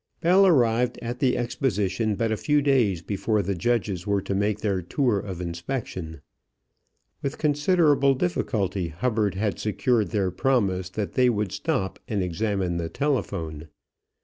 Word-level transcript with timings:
Bell 0.19 0.47
arrived 0.47 0.97
at 1.03 1.19
the 1.19 1.37
exposition 1.37 2.15
but 2.15 2.31
a 2.31 2.35
few 2.35 2.63
days 2.63 3.03
before 3.03 3.43
the 3.43 3.53
judges 3.53 4.07
were 4.07 4.23
to 4.23 4.33
make 4.33 4.61
their 4.61 4.81
tour 4.81 5.19
of 5.19 5.39
inspection. 5.39 6.21
With 7.21 7.37
considerable 7.37 8.15
difficulty 8.15 8.87
Hubbard 8.87 9.35
had 9.35 9.59
secured 9.59 10.09
their 10.09 10.31
promise 10.31 10.89
that 10.89 11.13
they 11.13 11.29
would 11.29 11.51
stop 11.51 11.99
and 12.07 12.23
examine 12.23 12.77
the 12.77 12.89
telephone. 12.89 13.67